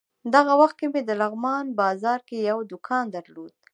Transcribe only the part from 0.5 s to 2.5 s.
وخت کې مې د لغمان بازار کې